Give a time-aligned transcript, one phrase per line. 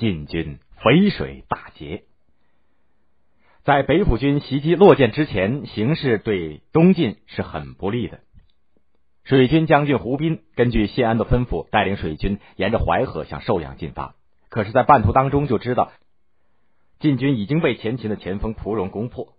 [0.00, 2.04] 晋军淝水大捷。
[3.64, 8.20] 在北府军袭击洛涧之前，形势对东晋是很不利的。
[9.24, 14.14] 水军将军胡斌根据谢安的吩咐，带领水军沿着淮河向寿阳进发。
[14.48, 15.92] 可是，在半途当中就知道
[16.98, 19.34] 晋军已经被前秦的前锋蒲荣攻破，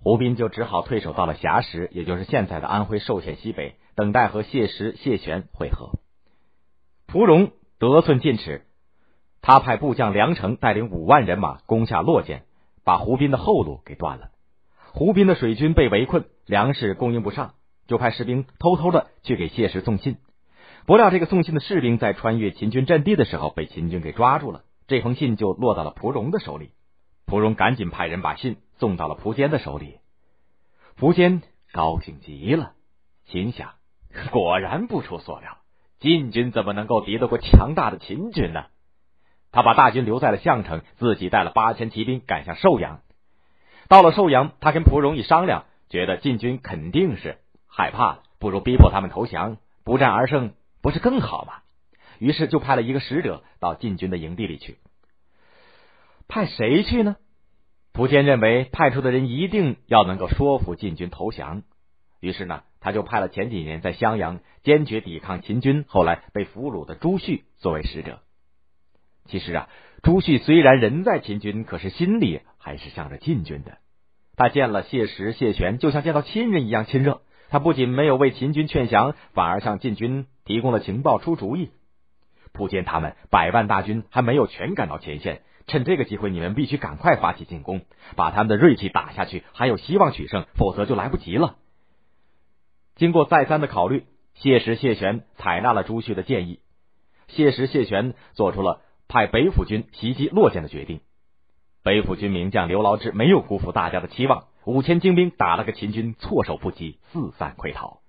[0.00, 6.00] 胡斌就只好退守到了峡石，也就是现在的安徽寿县西北，等待和谢石、谢玄会合。
[7.06, 8.66] 蒲荣得寸进尺，
[9.46, 12.44] 他派部将梁成带领五万人马攻下洛涧，
[12.82, 14.30] 把胡斌的后路给断了。
[14.94, 17.52] 胡斌的水军被围困，粮食供应不上。
[17.86, 20.16] 就派士兵偷偷的去给谢石送信，
[20.86, 26.70] 不料这个送信的士兵在穿越秦军阵地的时候被秦军给抓住了，这封信就落到了蒲荣的手里。
[27.26, 29.98] 蒲荣赶紧派人把信送到了蒲坚的手里，
[30.96, 32.72] 蒲坚高兴极了，
[33.26, 33.72] 心想：
[34.30, 35.58] 果然不出所料，
[36.00, 38.64] 晋军怎么能够敌得过强大的秦军呢？
[39.54, 43.02] 他把大军留在了项城，自己带了八千骑兵赶向寿阳。
[43.88, 47.38] 到了寿阳，他跟蒲荣一商量，觉得晋军肯定是。
[47.68, 51.62] 害怕了，不如逼迫他们投降，不战而胜，不是更好吗？
[52.18, 54.78] 于是就派了一个使者到晋军的营地里去。
[56.26, 57.14] 派谁去呢？
[57.92, 61.62] 蒲坚认为派出的人一定要能够说服晋军投降。
[62.18, 68.18] 于是呢，他就派了前几年在襄阳坚决抵抗秦军，后来被俘虏的朱旭作为使者。
[69.26, 69.68] 其实啊，
[70.02, 73.78] 朱旭虽然人在秦军，可是心里还是向着晋军的。
[74.36, 77.22] 他见了谢石、谢玄，就像见到亲人一样亲热。
[77.50, 81.70] 他不仅没有为秦军劝降，反而向晋军提供了情报、出主意。
[82.52, 87.82] 蒲坚他们百万大军还没有全赶到前线，趁这个机会，你们必须赶快发起进攻，
[88.16, 91.56] 把他们的锐气打下去，还有希望取胜，否则就来不及了。
[92.96, 96.60] 经过再三的考虑，谢石、谢玄采纳了朱旭的建议。
[97.28, 101.00] 谢石、谢玄做出了派北府军袭击洛涧的决定。
[101.82, 104.44] 北府军名将刘牢之没有辜负大家的期望。
[104.64, 108.00] 五千精兵打了个秦军措手不及，四散溃逃。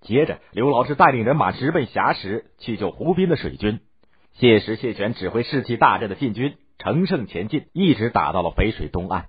[0.00, 3.80] 接着，刘牢之带领人马直奔峡石去救胡斌的水军。
[4.32, 9.26] 谢石、谢玄指挥士气大振的晋军乘胜前进，一直打到了肥水东岸。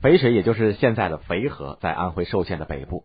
[0.00, 3.04] 肥水也就是现在的肥河，在安徽寿县的北部，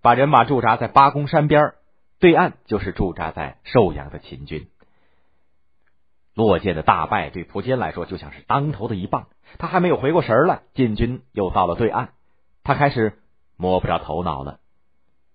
[0.00, 1.72] 把人马驻扎在八公山边
[2.18, 4.68] 对岸就是驻扎在寿阳的秦军。
[6.38, 9.26] 落界的大败对蒲坚来说就像是当头的一棒。
[9.58, 12.10] 他还没有回过神来，晋军又到了对岸，
[12.62, 13.18] 他开始
[13.56, 14.60] 摸不着头脑了。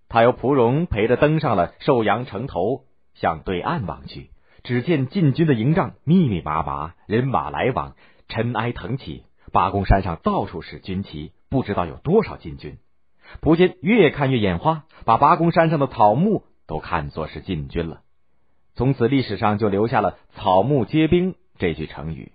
[0.07, 4.29] 他由蒲荣陪着登上了寿阳城头，向对岸望去，
[4.63, 7.97] 只见晋军的营帐密密麻麻，人马来往，
[8.29, 9.25] 尘埃腾起。
[9.51, 12.77] 八公山上到处是军旗，不知道有多少晋军。
[13.41, 18.03] 蒲坚越看越眼花，把八公山上的草木都看作是晋军了。
[18.75, 22.31] 从此，历史上就留下了“草木皆兵”这句成语。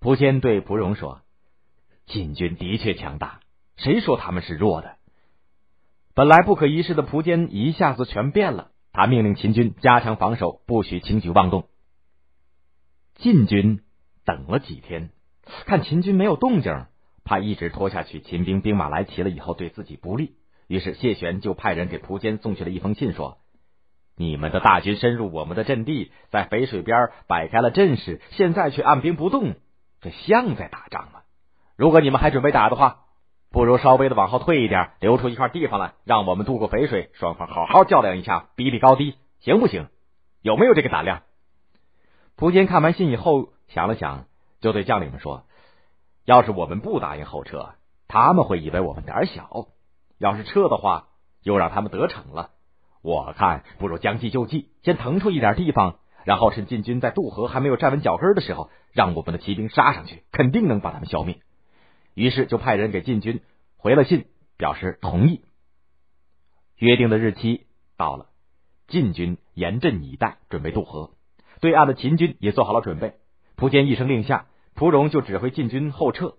[0.00, 1.22] 蒲坚对蒲荣说
[2.06, 3.40] ：“晋军的确强大，
[3.76, 4.96] 谁说他们是弱的？”
[6.14, 8.70] 本来不可一世的蒲坚一下子全变了。
[8.90, 11.68] 他命令秦军加强防守，不许轻举妄动。
[13.14, 13.82] 晋军
[14.24, 15.10] 等了几天，
[15.66, 16.86] 看秦军没有动静，
[17.22, 20.34] 怕一直拖下去，秦兵兵马来齐了以后对自己不利。
[20.66, 23.38] 于是谢玄就派人给蒲坚送去了一封信，说
[24.18, 29.54] ：“你们的大军深入我们的阵地，在肥水边摆开了阵势，现在却按兵不动。”
[30.02, 31.20] 这像在打仗吗？
[31.76, 33.04] 如果你们还准备打的话，
[33.50, 39.88] 不如稍微的往后退一点，留出一块地方来，让我们渡过肥水，双方好好较量一下，比比高低，行不行？
[40.42, 41.22] 有没有这个胆量？
[42.36, 44.26] 蒲坚看完信以后，想了想，
[44.60, 45.44] 就对将领们说
[46.26, 47.74] ：“要是我们不答应后撤，
[48.08, 49.68] 他们会以为我们胆小；
[50.18, 51.08] 要是撤的话，
[51.42, 52.50] 又让他们得逞了。
[53.02, 61.40] 我看不如将计就计，先腾出一点地方。”然后趁晋军在渡河还没有站稳脚跟的时候，让我们的骑兵杀上去，肯定能把他们消灭。
[62.12, 63.40] 于是就派人给晋军
[63.78, 64.26] 回了信，
[64.58, 65.40] 表示同意。
[66.76, 67.66] 约定的日期
[67.96, 68.26] 到了，
[68.88, 71.12] 晋军严阵以待，准备渡河。
[71.60, 73.14] 对岸的秦军也做好了准备。
[73.56, 76.34] 蒲坚一声令下，蒲荣就指挥晋军后撤。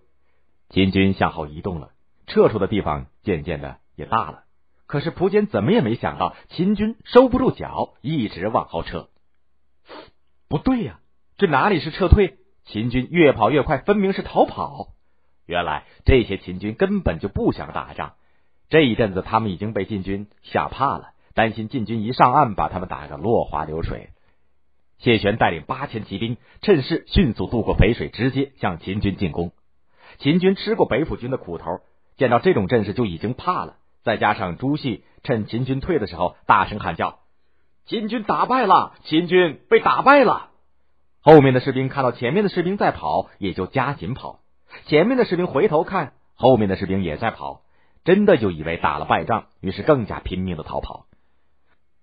[0.68, 1.90] 秦军向后移动了，
[2.28, 4.44] 撤出的地方渐渐的也大了。
[4.90, 9.08] 可是蒲坚怎么也没想到，秦军收不住脚，一直往后撤。
[10.48, 10.98] 不对呀，
[11.36, 12.38] 这哪里是撤退？
[12.64, 14.88] 秦军越跑越快，分明是逃跑。
[15.46, 18.14] 原来这些秦军根本就不想打仗。
[18.68, 24.08] 这一阵子，他们已经被晋军吓怕了，担心晋军一上岸，把他们打个落花流水。
[24.98, 29.52] 谢玄带领八千骑兵，趁势迅速渡过淝水，直接向秦军进攻。
[30.18, 31.78] 秦军吃过北府军的苦头，
[32.16, 33.76] 见到这种阵势就已经怕了。
[34.02, 37.20] 再加上朱熹趁秦军退的时候大声喊叫。
[37.86, 40.50] 秦军打败了，秦军被打败了。
[41.20, 44.40] 后面的士兵看到前面的士兵在跑，也就加紧跑。
[44.86, 47.62] 前面的士兵回头看，后面的士兵也在跑，
[48.04, 51.06] 真的就以为打了败仗，于是更加拼命的逃跑。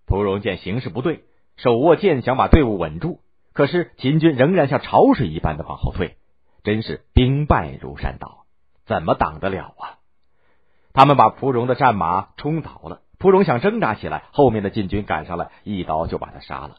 [0.05, 1.23] 蒲荣见形势不对，
[1.55, 3.21] 手握剑想把队伍稳住，
[3.53, 6.17] 可是秦军仍然像潮水一般的往后退，
[6.63, 8.45] 真是兵败如山倒，
[8.85, 9.96] 怎么挡得了啊？
[10.97, 16.77] 他们把蒲荣的战马冲倒了，蒲荣想挣扎起来，后面的晋军赶上来，一刀就把他杀了。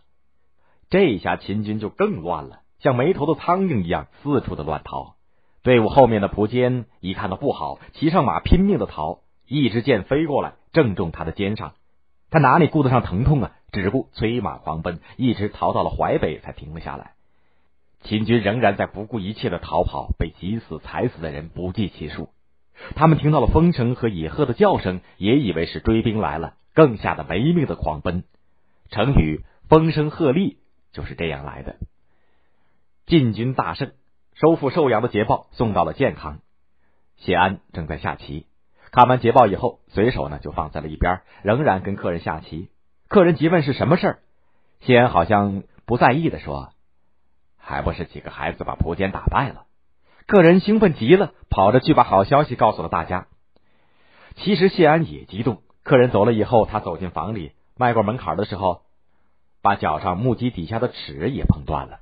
[0.90, 5.14] 这一下秦军就更乱了，像没头的苍蝇一样四处的乱逃。
[5.62, 9.20] 队伍后面的蒲坚一看到不好，骑上马拼命的逃。
[9.46, 11.74] 一支箭飞过来，正中他的肩上，
[12.28, 13.52] 他哪里顾得上疼痛啊？
[13.70, 17.12] 只顾催马狂奔，一直逃到了淮北才停了下来。
[18.02, 22.30] 秦军仍然在不顾一切的逃跑，被挤死、踩死的人不计其数。
[22.94, 28.24] 他们听到了风声和野鹤的叫声，也以为是追兵来了，更吓得没命的狂奔。
[28.90, 30.56] 成语“风声鹤唳”
[30.92, 31.76] 就是这样来的。
[33.06, 33.92] 晋军大胜。
[34.40, 36.38] 收复寿阳的捷报送到了建康，
[37.16, 38.46] 谢安正在下棋，
[38.92, 42.68] 看完捷报以后，随手呢就放在了一边，仍然跟客人下棋。
[43.08, 44.18] 客人急问是什么事儿，
[44.78, 46.70] 谢安好像不在意的说
[47.58, 49.64] ：“还不是几个孩子把蒲坚打败了。”
[50.28, 53.28] 客人兴奋极了，跑着去把好消息告诉了大家。
[54.36, 58.82] 其实谢安也激动，客人走了以后，他走进房里，迈过门槛的时候，
[59.62, 62.00] 把脚上木屐底下的齿也碰断了。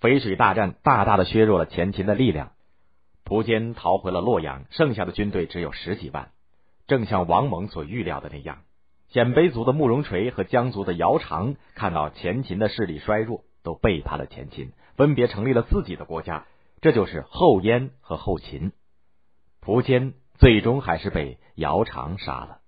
[0.00, 2.50] 淝水大战大大的削弱了前秦的力量，
[3.22, 6.30] 蒲坚逃回了洛阳，剩下的军队只有十几万。
[6.88, 8.58] 正像王猛所预料的那样，
[9.10, 16.44] 鲜卑族的慕容垂和羌族的姚苌看到前秦的势力衰弱，都背叛了前秦，分别成立了自己的国家，
[16.86, 18.70] 这就是后燕和后秦。
[19.60, 22.60] 苻坚最终还是被姚苌杀了。